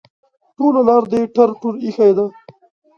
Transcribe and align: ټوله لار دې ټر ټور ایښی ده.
ټوله 0.55 0.81
لار 0.87 1.03
دې 1.11 1.21
ټر 1.35 1.49
ټور 1.59 1.75
ایښی 1.85 2.11
ده. 2.17 2.25